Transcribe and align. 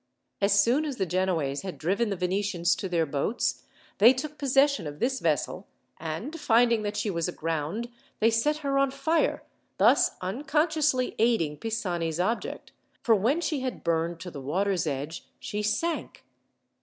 As 0.41 0.59
soon 0.59 0.83
as 0.85 0.95
the 0.95 1.05
Genoese 1.05 1.61
had 1.61 1.77
driven 1.77 2.09
the 2.09 2.15
Venetians 2.15 2.75
to 2.77 2.89
their 2.89 3.05
boats, 3.05 3.61
they 3.99 4.13
took 4.13 4.35
possession 4.39 4.87
of 4.87 4.97
this 4.97 5.19
vessel, 5.19 5.67
and, 5.99 6.39
finding 6.39 6.81
that 6.81 6.97
she 6.97 7.11
was 7.11 7.27
aground, 7.27 7.87
they 8.19 8.31
set 8.31 8.57
her 8.65 8.79
on 8.79 8.89
fire, 8.89 9.43
thus 9.77 10.09
unconsciously 10.19 11.13
aiding 11.19 11.55
Pisani's 11.57 12.19
object, 12.19 12.71
for 13.03 13.13
when 13.13 13.41
she 13.41 13.59
had 13.59 13.83
burned 13.83 14.19
to 14.21 14.31
the 14.31 14.41
water's 14.41 14.87
edge 14.87 15.27
she 15.39 15.61
sank. 15.61 16.25